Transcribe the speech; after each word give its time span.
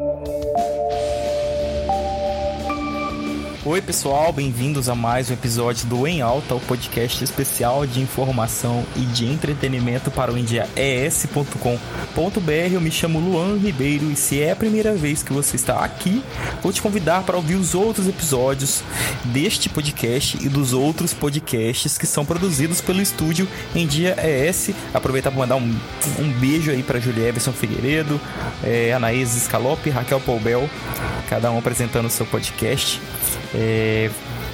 Música 0.00 1.19
Oi, 3.70 3.80
pessoal, 3.80 4.32
bem-vindos 4.32 4.88
a 4.88 4.96
mais 4.96 5.30
um 5.30 5.32
episódio 5.32 5.86
do 5.86 6.04
Em 6.04 6.20
Alta, 6.20 6.56
o 6.56 6.60
podcast 6.60 7.22
especial 7.22 7.86
de 7.86 8.00
informação 8.00 8.84
e 8.96 9.02
de 9.02 9.26
entretenimento 9.26 10.10
para 10.10 10.32
o 10.32 10.36
indiaes.com.br. 10.36 11.70
Eu 12.72 12.80
me 12.80 12.90
chamo 12.90 13.20
Luan 13.20 13.56
Ribeiro 13.58 14.10
e 14.10 14.16
se 14.16 14.42
é 14.42 14.50
a 14.50 14.56
primeira 14.56 14.92
vez 14.94 15.22
que 15.22 15.32
você 15.32 15.54
está 15.54 15.84
aqui, 15.84 16.20
vou 16.60 16.72
te 16.72 16.82
convidar 16.82 17.22
para 17.22 17.36
ouvir 17.36 17.54
os 17.54 17.72
outros 17.72 18.08
episódios 18.08 18.82
deste 19.26 19.68
podcast 19.68 20.44
e 20.44 20.48
dos 20.48 20.72
outros 20.72 21.14
podcasts 21.14 21.96
que 21.96 22.08
são 22.08 22.24
produzidos 22.24 22.80
pelo 22.80 23.00
estúdio 23.00 23.46
Em 23.72 23.86
Dia 23.86 24.16
ES. 24.18 24.70
Aproveitar 24.92 25.30
para 25.30 25.38
mandar 25.38 25.54
um, 25.54 25.76
um 26.18 26.32
beijo 26.40 26.72
aí 26.72 26.82
para 26.82 26.98
Julia 26.98 27.28
Everson 27.28 27.52
Figueiredo, 27.52 28.20
é, 28.64 28.92
Anaís 28.92 29.28
Scalope, 29.28 29.90
Raquel 29.90 30.18
Paubel, 30.18 30.68
cada 31.30 31.50
um 31.52 31.58
apresentando 31.58 32.06
o 32.06 32.10
seu 32.10 32.26
podcast. 32.26 33.00
É... 33.54 34.10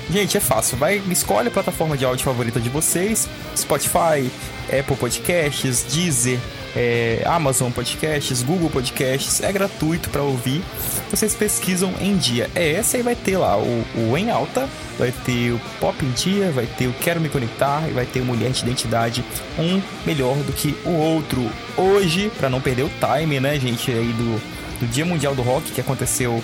Gente, 0.08 0.36
é 0.36 0.40
fácil. 0.40 0.76
Vai, 0.76 1.02
escolhe 1.10 1.48
a 1.48 1.50
plataforma 1.50 1.96
de 1.96 2.04
áudio 2.04 2.24
favorita 2.24 2.60
de 2.60 2.68
vocês: 2.68 3.28
Spotify, 3.56 4.30
Apple 4.68 4.94
Podcasts, 4.94 5.82
Deezer, 5.82 6.38
é, 6.76 7.24
Amazon 7.26 7.72
Podcasts, 7.72 8.40
Google 8.42 8.70
Podcasts. 8.70 9.42
É 9.42 9.50
gratuito 9.50 10.08
para 10.10 10.22
ouvir. 10.22 10.62
Vocês 11.10 11.34
pesquisam 11.34 11.92
em 12.00 12.16
dia. 12.16 12.48
É 12.54 12.70
esse 12.72 12.98
aí 12.98 13.02
vai 13.02 13.16
ter 13.16 13.36
lá 13.36 13.56
o, 13.56 13.84
o 13.96 14.16
Em 14.16 14.30
Alta, 14.30 14.68
vai 14.96 15.10
ter 15.10 15.50
o 15.50 15.60
Pop 15.80 16.04
em 16.04 16.10
Dia, 16.12 16.52
vai 16.52 16.66
ter 16.66 16.86
o 16.86 16.92
Quero 16.92 17.20
Me 17.20 17.28
Conectar 17.28 17.88
e 17.88 17.92
vai 17.92 18.06
ter 18.06 18.20
o 18.20 18.24
Mulher 18.24 18.52
de 18.52 18.62
Identidade, 18.62 19.24
um 19.58 19.82
melhor 20.04 20.36
do 20.36 20.52
que 20.52 20.76
o 20.84 20.90
outro. 20.90 21.50
Hoje, 21.76 22.30
para 22.38 22.48
não 22.48 22.60
perder 22.60 22.84
o 22.84 22.90
time, 23.00 23.40
né, 23.40 23.58
gente, 23.58 23.90
aí 23.90 24.12
do, 24.12 24.40
do 24.78 24.86
Dia 24.86 25.04
Mundial 25.04 25.34
do 25.34 25.42
Rock 25.42 25.72
que 25.72 25.80
aconteceu 25.80 26.42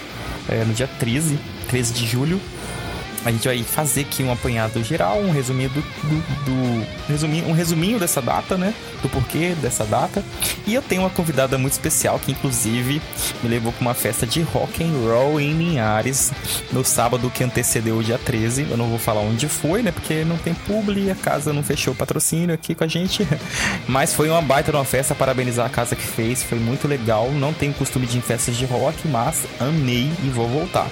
é, 0.48 0.64
no 0.64 0.74
dia 0.74 0.87
13 0.87 1.38
13 1.69 1.95
de 1.95 2.06
julho. 2.06 2.41
A 3.25 3.31
gente 3.31 3.47
vai 3.47 3.62
fazer 3.62 4.03
aqui 4.03 4.23
um 4.23 4.33
apanhado 4.33 4.83
geral, 4.83 5.20
um 5.20 5.31
resuminho 5.31 5.70
do, 5.70 5.81
do, 5.81 7.48
um 7.48 7.53
resuminho 7.53 7.98
dessa 7.98 8.20
data, 8.20 8.56
né? 8.56 8.75
Do 9.01 9.09
porquê 9.09 9.55
dessa 9.61 9.84
data. 9.84 10.25
E 10.67 10.75
eu 10.75 10.83
tenho 10.83 11.03
uma 11.03 11.11
convidada 11.11 11.56
muito 11.56 11.73
especial 11.73 12.19
que 12.19 12.33
inclusive 12.33 13.01
me 13.42 13.48
levou 13.48 13.73
para 13.73 13.81
uma 13.81 13.95
festa 13.95 14.27
de 14.27 14.42
rock 14.42 14.83
and 14.83 14.92
roll 15.06 15.41
em 15.41 15.53
Linhares 15.53 16.33
no 16.73 16.84
sábado 16.84 17.31
que 17.31 17.45
antecedeu 17.45 17.98
o 17.98 18.03
dia 18.03 18.19
13. 18.19 18.67
Eu 18.70 18.77
não 18.77 18.89
vou 18.89 18.98
falar 18.98 19.20
onde 19.20 19.48
foi, 19.48 19.83
né? 19.83 19.92
Porque 19.92 20.25
não 20.25 20.36
tem 20.39 20.55
publi, 20.55 21.11
a 21.11 21.14
casa 21.14 21.53
não 21.53 21.62
fechou 21.62 21.95
o 21.95 21.97
patrocínio 21.97 22.55
aqui 22.55 22.75
com 22.75 22.84
a 22.84 22.89
gente. 22.89 23.27
Mas 23.86 24.14
foi 24.14 24.29
uma 24.29 24.42
baita 24.42 24.73
uma 24.73 24.84
festa, 24.84 25.14
parabenizar 25.14 25.67
a 25.67 25.70
casa 25.70 25.95
que 25.95 26.03
fez, 26.03 26.42
foi 26.42 26.59
muito 26.59 26.89
legal. 26.89 27.31
Não 27.31 27.53
tenho 27.53 27.73
costume 27.75 28.07
de 28.07 28.17
ir 28.17 28.19
em 28.19 28.23
festas 28.23 28.57
de 28.57 28.64
rock, 28.64 29.07
mas 29.09 29.45
amei 29.61 30.11
e 30.25 30.29
vou 30.29 30.48
voltar 30.48 30.89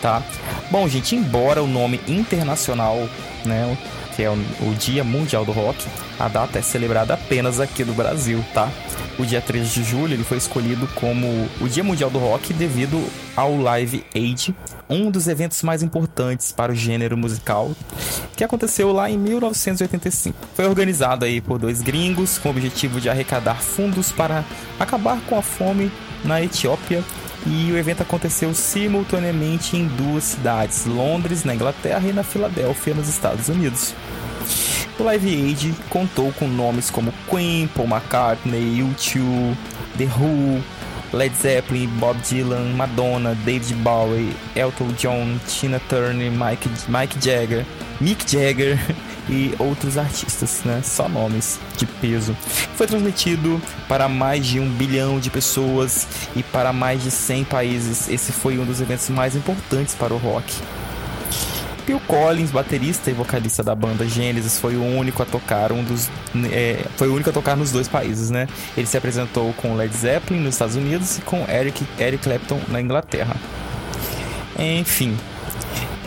tá? 0.00 0.22
Bom, 0.70 0.88
gente, 0.88 1.14
embora 1.14 1.62
o 1.62 1.66
nome 1.66 2.00
internacional, 2.06 2.96
né, 3.44 3.76
que 4.14 4.22
é 4.22 4.30
o, 4.30 4.34
o 4.34 4.74
Dia 4.74 5.04
Mundial 5.04 5.44
do 5.44 5.52
Rock, 5.52 5.86
a 6.18 6.28
data 6.28 6.58
é 6.58 6.62
celebrada 6.62 7.14
apenas 7.14 7.60
aqui 7.60 7.84
no 7.84 7.94
Brasil, 7.94 8.44
tá? 8.52 8.70
O 9.18 9.24
dia 9.24 9.40
13 9.40 9.68
de 9.70 9.84
julho 9.84 10.14
ele 10.14 10.24
foi 10.24 10.38
escolhido 10.38 10.86
como 10.94 11.48
o 11.60 11.68
Dia 11.68 11.84
Mundial 11.84 12.10
do 12.10 12.18
Rock 12.18 12.52
devido 12.52 13.02
ao 13.36 13.56
Live 13.56 14.04
Aid, 14.14 14.54
um 14.88 15.10
dos 15.10 15.28
eventos 15.28 15.62
mais 15.62 15.82
importantes 15.82 16.52
para 16.52 16.72
o 16.72 16.74
gênero 16.74 17.16
musical, 17.16 17.70
que 18.36 18.44
aconteceu 18.44 18.92
lá 18.92 19.10
em 19.10 19.18
1985. 19.18 20.36
Foi 20.54 20.66
organizado 20.66 21.24
aí 21.24 21.40
por 21.40 21.58
dois 21.58 21.80
gringos 21.80 22.38
com 22.38 22.48
o 22.48 22.52
objetivo 22.52 23.00
de 23.00 23.08
arrecadar 23.08 23.62
fundos 23.62 24.12
para 24.12 24.44
acabar 24.78 25.20
com 25.22 25.38
a 25.38 25.42
fome 25.42 25.90
na 26.24 26.42
Etiópia 26.42 27.02
e 27.46 27.72
o 27.72 27.78
evento 27.78 28.02
aconteceu 28.02 28.52
simultaneamente 28.52 29.76
em 29.76 29.86
duas 29.86 30.24
cidades, 30.24 30.84
Londres, 30.84 31.44
na 31.44 31.54
Inglaterra, 31.54 32.06
e 32.06 32.12
na 32.12 32.22
Filadélfia, 32.22 32.94
nos 32.94 33.08
Estados 33.08 33.48
Unidos. 33.48 33.94
O 34.98 35.02
Live 35.02 35.28
Aid 35.28 35.74
contou 35.88 36.30
com 36.32 36.46
nomes 36.46 36.90
como 36.90 37.14
Queen, 37.28 37.66
Paul 37.74 37.88
McCartney, 37.88 38.82
U2, 38.82 39.56
The 39.96 40.04
Who, 40.04 40.62
Led 41.12 41.34
Zeppelin, 41.34 41.86
Bob 41.98 42.18
Dylan, 42.28 42.74
Madonna, 42.74 43.34
David 43.44 43.74
Bowie, 43.76 44.36
Elton 44.54 44.88
John, 44.98 45.38
Tina 45.48 45.80
Turner, 45.88 46.30
Mike, 46.30 46.68
Mike 46.88 47.16
Jagger, 47.20 47.64
Mick 48.00 48.30
Jagger 48.30 48.78
e 49.30 49.54
outros 49.58 49.96
artistas, 49.96 50.62
né? 50.64 50.82
Só 50.84 51.08
nomes 51.08 51.58
de 51.76 51.86
peso. 51.86 52.36
Foi 52.74 52.86
transmitido 52.86 53.62
para 53.88 54.08
mais 54.08 54.44
de 54.44 54.58
um 54.58 54.68
bilhão 54.68 55.20
de 55.20 55.30
pessoas 55.30 56.06
e 56.34 56.42
para 56.42 56.72
mais 56.72 57.02
de 57.02 57.10
100 57.10 57.44
países. 57.44 58.08
Esse 58.08 58.32
foi 58.32 58.58
um 58.58 58.64
dos 58.64 58.80
eventos 58.80 59.08
mais 59.08 59.36
importantes 59.36 59.94
para 59.94 60.12
o 60.12 60.18
rock. 60.18 60.52
Phil 61.86 62.00
Collins, 62.06 62.50
baterista 62.50 63.10
e 63.10 63.14
vocalista 63.14 63.62
da 63.62 63.74
banda 63.74 64.06
Genesis, 64.06 64.58
foi 64.58 64.76
o 64.76 64.84
único 64.84 65.22
a 65.22 65.26
tocar 65.26 65.72
um 65.72 65.82
dos, 65.82 66.08
é, 66.52 66.84
foi 66.96 67.08
o 67.08 67.14
único 67.14 67.30
a 67.30 67.32
tocar 67.32 67.56
nos 67.56 67.72
dois 67.72 67.88
países, 67.88 68.30
né? 68.30 68.46
Ele 68.76 68.86
se 68.86 68.96
apresentou 68.96 69.52
com 69.54 69.74
Led 69.74 69.92
Zeppelin 69.96 70.40
nos 70.40 70.54
Estados 70.54 70.76
Unidos 70.76 71.18
e 71.18 71.22
com 71.22 71.44
Eric, 71.48 71.84
Eric 71.98 72.22
Clapton 72.22 72.60
na 72.68 72.80
Inglaterra. 72.80 73.34
Enfim, 74.58 75.16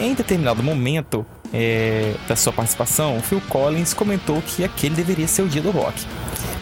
em 0.04 0.14
determinado 0.14 0.62
momento, 0.62 1.26
é, 1.54 2.16
da 2.28 2.36
sua 2.36 2.52
participação, 2.52 3.22
Phil 3.22 3.42
Collins 3.48 3.94
comentou 3.94 4.42
que 4.42 4.64
aquele 4.64 4.96
deveria 4.96 5.28
ser 5.28 5.44
o 5.44 5.48
dia 5.48 5.62
do 5.62 5.72
rock. 5.72 6.06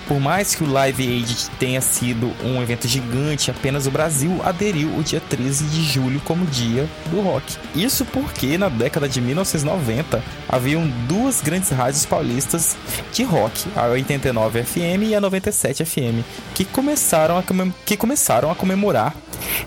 Por 0.07 0.19
mais 0.19 0.53
que 0.53 0.63
o 0.63 0.69
Live 0.69 1.07
Aid 1.07 1.49
tenha 1.57 1.79
sido 1.79 2.33
um 2.43 2.61
evento 2.61 2.85
gigante, 2.85 3.49
apenas 3.49 3.87
o 3.87 3.91
Brasil 3.91 4.41
aderiu 4.43 4.89
o 4.97 5.01
dia 5.01 5.21
13 5.21 5.63
de 5.65 5.83
julho 5.83 6.19
como 6.25 6.45
dia 6.45 6.85
do 7.09 7.21
rock. 7.21 7.55
Isso 7.73 8.03
porque 8.03 8.57
na 8.57 8.67
década 8.67 9.07
de 9.07 9.21
1990 9.21 10.21
haviam 10.49 10.85
duas 11.07 11.39
grandes 11.39 11.69
rádios 11.69 12.05
paulistas 12.05 12.75
de 13.13 13.23
rock, 13.23 13.69
a 13.73 13.85
89 13.85 14.63
FM 14.63 15.03
e 15.07 15.15
a 15.15 15.21
97 15.21 15.85
FM, 15.85 16.25
que 16.53 16.65
começaram 16.65 17.37
a, 17.37 17.43
que 17.85 17.95
começaram 17.95 18.51
a 18.51 18.55
comemorar 18.55 19.15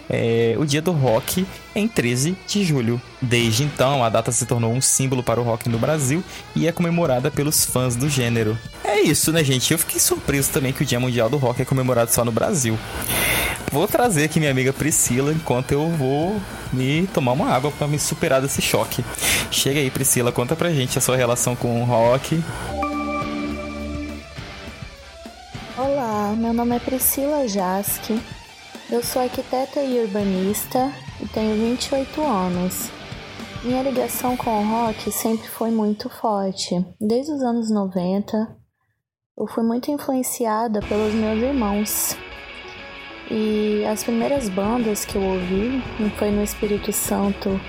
é, 0.08 0.54
o 0.58 0.64
dia 0.64 0.82
do 0.82 0.92
rock 0.92 1.46
em 1.74 1.88
13 1.88 2.36
de 2.46 2.64
julho. 2.64 3.00
Desde 3.20 3.64
então, 3.64 4.04
a 4.04 4.08
data 4.08 4.30
se 4.32 4.46
tornou 4.46 4.72
um 4.72 4.80
símbolo 4.80 5.22
para 5.22 5.40
o 5.40 5.44
rock 5.44 5.68
no 5.68 5.78
Brasil 5.78 6.22
e 6.54 6.66
é 6.66 6.72
comemorada 6.72 7.30
pelos 7.30 7.64
fãs 7.64 7.96
do 7.96 8.08
gênero. 8.08 8.58
É 8.84 9.00
isso, 9.00 9.32
né, 9.32 9.42
gente? 9.42 9.72
Eu 9.72 9.78
fiquei 9.78 9.98
surpreso 9.98 10.50
também 10.50 10.72
que 10.72 10.82
o 10.82 10.86
Dia 10.86 11.00
Mundial 11.00 11.28
do 11.28 11.36
Rock 11.36 11.62
é 11.62 11.64
comemorado 11.64 12.12
só 12.12 12.24
no 12.24 12.30
Brasil. 12.30 12.78
Vou 13.72 13.88
trazer 13.88 14.24
aqui 14.24 14.38
minha 14.38 14.52
amiga 14.52 14.72
Priscila 14.72 15.32
enquanto 15.32 15.72
eu 15.72 15.88
vou 15.90 16.40
me 16.72 17.08
tomar 17.08 17.32
uma 17.32 17.50
água 17.50 17.72
para 17.72 17.88
me 17.88 17.98
superar 17.98 18.40
desse 18.40 18.62
choque. 18.62 19.04
Chega 19.50 19.80
aí, 19.80 19.90
Priscila, 19.90 20.30
conta 20.30 20.54
pra 20.54 20.70
gente 20.70 20.96
a 20.96 21.00
sua 21.00 21.16
relação 21.16 21.56
com 21.56 21.82
o 21.82 21.84
rock. 21.84 22.40
Olá, 25.76 26.34
meu 26.36 26.52
nome 26.52 26.76
é 26.76 26.78
Priscila 26.78 27.48
Jaski. 27.48 28.20
Eu 28.94 29.02
sou 29.02 29.22
arquiteta 29.22 29.82
e 29.82 29.98
urbanista 29.98 30.92
e 31.20 31.26
tenho 31.26 31.56
28 31.56 32.22
anos. 32.22 32.92
Minha 33.64 33.82
ligação 33.82 34.36
com 34.36 34.56
o 34.56 34.64
rock 34.64 35.10
sempre 35.10 35.48
foi 35.48 35.72
muito 35.72 36.08
forte. 36.08 36.76
Desde 37.00 37.32
os 37.32 37.42
anos 37.42 37.72
90, 37.72 38.56
eu 39.36 39.48
fui 39.48 39.64
muito 39.64 39.90
influenciada 39.90 40.78
pelos 40.78 41.12
meus 41.12 41.42
irmãos. 41.42 42.16
E 43.28 43.84
as 43.84 44.04
primeiras 44.04 44.48
bandas 44.48 45.04
que 45.04 45.16
eu 45.16 45.22
ouvi 45.22 45.82
foi 46.16 46.30
no 46.30 46.44
Espírito 46.44 46.92
Santo, 46.92 47.60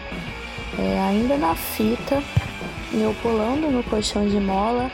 é, 0.78 1.00
ainda 1.00 1.38
na 1.38 1.56
fita, 1.56 2.22
eu 2.94 3.16
pulando 3.24 3.72
no 3.72 3.84
colchão 3.86 4.28
de 4.28 4.40
mola, 4.40 4.92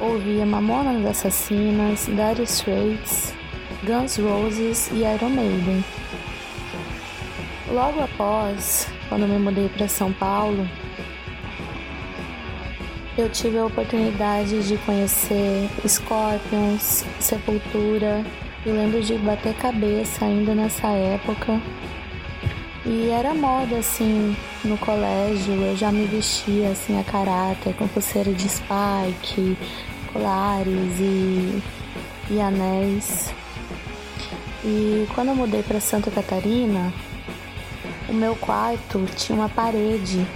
ouvia 0.00 0.46
Mamonas 0.46 1.04
Assassinas, 1.04 2.06
Dire 2.06 2.44
Straits, 2.44 3.38
Guns 3.84 4.18
Roses 4.18 4.90
e 4.92 4.96
Iron 4.96 5.30
Maiden. 5.30 5.84
Logo 7.68 8.02
após, 8.02 8.88
quando 9.08 9.26
me 9.26 9.38
mudei 9.38 9.68
para 9.68 9.88
São 9.88 10.12
Paulo, 10.12 10.68
eu 13.16 13.28
tive 13.30 13.58
a 13.58 13.66
oportunidade 13.66 14.66
de 14.66 14.76
conhecer 14.78 15.68
Scorpions, 15.86 17.04
Sepultura. 17.18 18.24
Eu 18.66 18.74
lembro 18.74 19.02
de 19.02 19.14
bater 19.14 19.54
cabeça 19.54 20.24
ainda 20.24 20.54
nessa 20.54 20.88
época. 20.88 21.60
E 22.84 23.10
era 23.10 23.34
moda 23.34 23.78
assim 23.78 24.36
no 24.64 24.76
colégio, 24.78 25.54
eu 25.54 25.76
já 25.76 25.92
me 25.92 26.06
vestia 26.06 26.70
assim 26.70 26.98
a 26.98 27.04
caráter, 27.04 27.74
com 27.74 27.86
pulseira 27.88 28.32
de 28.32 28.48
spike, 28.48 29.56
colares 30.12 30.98
e, 30.98 31.62
e 32.30 32.40
anéis. 32.40 33.34
E 34.64 35.06
quando 35.14 35.28
eu 35.28 35.34
mudei 35.34 35.62
para 35.62 35.80
Santa 35.80 36.10
Catarina, 36.10 36.92
o 38.08 38.12
meu 38.12 38.36
quarto 38.36 39.04
tinha 39.16 39.36
uma 39.36 39.48
parede 39.48 40.26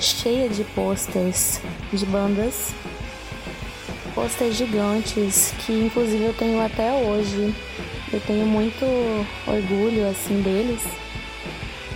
cheia 0.00 0.48
de 0.48 0.64
posters 0.64 1.60
de 1.92 2.06
bandas, 2.06 2.72
posters 4.14 4.56
gigantes 4.56 5.52
que 5.58 5.72
inclusive 5.72 6.24
eu 6.24 6.34
tenho 6.34 6.60
até 6.60 6.92
hoje 6.92 7.54
Eu 8.12 8.20
tenho 8.20 8.44
muito 8.44 8.84
orgulho 9.46 10.06
assim 10.10 10.42
deles 10.42 10.82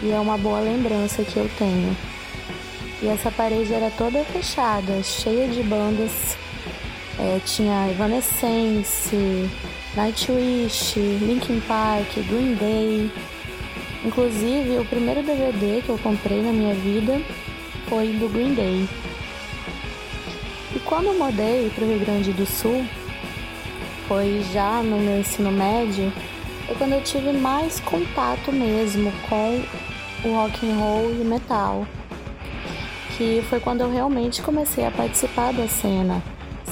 e 0.02 0.10
é 0.10 0.18
uma 0.18 0.38
boa 0.38 0.60
lembrança 0.60 1.22
que 1.22 1.36
eu 1.36 1.48
tenho. 1.58 1.94
E 3.02 3.06
essa 3.06 3.30
parede 3.30 3.74
era 3.74 3.90
toda 3.90 4.24
fechada, 4.24 5.02
cheia 5.02 5.46
de 5.46 5.62
bandas. 5.62 6.38
É, 7.18 7.40
tinha 7.44 7.90
Evanescence, 7.90 9.48
Nightwish, 9.94 10.98
Linkin 10.98 11.60
Park, 11.60 12.12
Green 12.28 12.54
Day. 12.54 13.10
Inclusive, 14.04 14.78
o 14.78 14.84
primeiro 14.84 15.22
DVD 15.22 15.82
que 15.82 15.88
eu 15.88 15.98
comprei 15.98 16.42
na 16.42 16.52
minha 16.52 16.74
vida 16.74 17.20
foi 17.88 18.08
do 18.08 18.28
Green 18.28 18.54
Day. 18.54 18.88
E 20.74 20.78
quando 20.80 21.06
eu 21.06 21.14
mudei 21.14 21.70
para 21.74 21.84
o 21.84 21.88
Rio 21.88 22.00
Grande 22.00 22.32
do 22.34 22.44
Sul, 22.44 22.84
foi 24.06 24.44
já 24.52 24.82
no 24.82 24.98
meu 24.98 25.20
ensino 25.20 25.50
médio, 25.50 26.12
foi 26.66 26.76
quando 26.76 26.92
eu 26.92 27.02
tive 27.02 27.32
mais 27.32 27.80
contato 27.80 28.52
mesmo 28.52 29.10
com 29.28 29.62
o 30.28 30.34
rock 30.34 30.70
and 30.70 30.76
roll 30.76 31.10
e 31.12 31.24
metal. 31.24 31.86
Que 33.16 33.42
foi 33.48 33.58
quando 33.58 33.80
eu 33.80 33.90
realmente 33.90 34.42
comecei 34.42 34.84
a 34.84 34.90
participar 34.90 35.54
da 35.54 35.66
cena, 35.66 36.22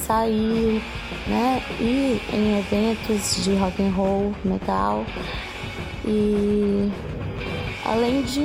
sair, 0.05 0.81
né, 1.27 1.61
ir 1.79 2.21
em 2.33 2.59
eventos 2.59 3.43
de 3.43 3.55
rock 3.55 3.81
and 3.81 3.91
roll, 3.91 4.33
metal 4.43 5.05
e 6.07 6.91
além 7.83 8.21
de 8.23 8.39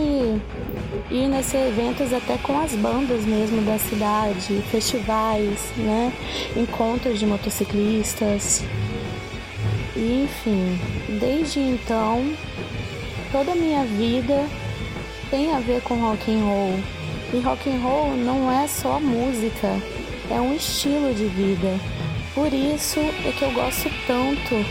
ir 1.10 1.28
nesses 1.28 1.54
eventos 1.54 2.12
até 2.12 2.38
com 2.38 2.58
as 2.58 2.72
bandas 2.74 3.24
mesmo 3.24 3.62
da 3.62 3.78
cidade, 3.78 4.62
festivais, 4.70 5.72
né? 5.76 6.12
Encontros 6.56 7.18
de 7.18 7.26
motociclistas. 7.26 8.62
E, 9.96 10.24
enfim, 10.24 10.78
desde 11.20 11.60
então, 11.60 12.22
toda 13.32 13.52
a 13.52 13.56
minha 13.56 13.84
vida 13.84 14.46
tem 15.30 15.54
a 15.54 15.60
ver 15.60 15.80
com 15.82 15.94
rock 15.94 16.30
and 16.30 16.42
roll. 16.44 16.80
E 17.32 17.40
rock 17.40 17.70
and 17.70 17.80
roll 17.80 18.16
não 18.16 18.50
é 18.50 18.66
só 18.66 18.98
música, 18.98 19.68
é 20.30 20.40
um 20.40 20.54
estilo 20.54 21.12
de 21.14 21.26
vida. 21.26 21.78
Por 22.34 22.52
isso 22.52 23.00
é 23.00 23.32
que 23.32 23.42
eu 23.42 23.50
gosto 23.52 23.90
tanto 24.06 24.64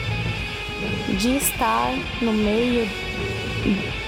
de 1.18 1.38
estar 1.38 1.94
no 2.22 2.32
meio 2.32 2.88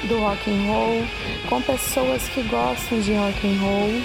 do 0.08 0.20
rock 0.20 0.50
and 0.50 0.66
roll, 0.66 1.04
com 1.50 1.62
pessoas 1.62 2.28
que 2.30 2.42
gostam 2.44 3.00
de 3.02 3.14
rock 3.14 3.48
and 3.48 3.60
roll. 3.60 4.02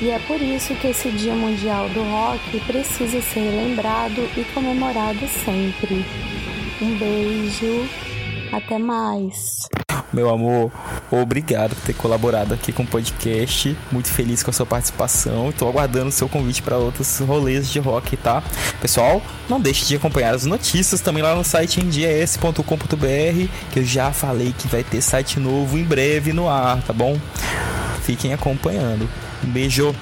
E 0.00 0.10
é 0.10 0.18
por 0.20 0.40
isso 0.40 0.74
que 0.76 0.88
esse 0.88 1.10
Dia 1.10 1.34
Mundial 1.34 1.88
do 1.90 2.02
Rock 2.02 2.58
precisa 2.60 3.20
ser 3.20 3.50
lembrado 3.50 4.26
e 4.34 4.44
comemorado 4.54 5.28
sempre. 5.28 6.06
Um 6.80 6.96
beijo, 6.96 7.86
até 8.50 8.78
mais. 8.78 9.68
Meu 10.12 10.28
amor, 10.28 10.72
obrigado 11.10 11.74
por 11.76 11.84
ter 11.84 11.92
colaborado 11.94 12.52
aqui 12.52 12.72
com 12.72 12.82
o 12.82 12.86
podcast. 12.86 13.76
Muito 13.92 14.08
feliz 14.08 14.42
com 14.42 14.50
a 14.50 14.52
sua 14.52 14.66
participação. 14.66 15.50
Estou 15.50 15.68
aguardando 15.68 16.08
o 16.08 16.12
seu 16.12 16.28
convite 16.28 16.62
para 16.62 16.76
outros 16.76 17.18
rolês 17.20 17.70
de 17.70 17.78
rock, 17.78 18.16
tá? 18.16 18.42
Pessoal, 18.80 19.22
não 19.48 19.60
deixe 19.60 19.86
de 19.86 19.96
acompanhar 19.96 20.34
as 20.34 20.44
notícias 20.44 21.00
também 21.00 21.22
lá 21.22 21.34
no 21.34 21.44
site 21.44 21.80
endias.com.br, 21.80 23.48
que 23.72 23.78
eu 23.78 23.84
já 23.84 24.12
falei 24.12 24.52
que 24.56 24.66
vai 24.66 24.82
ter 24.82 25.00
site 25.00 25.38
novo 25.38 25.78
em 25.78 25.84
breve 25.84 26.32
no 26.32 26.48
ar, 26.48 26.82
tá 26.82 26.92
bom? 26.92 27.18
Fiquem 28.02 28.32
acompanhando. 28.32 29.08
Um 29.44 29.50
beijo. 29.50 29.94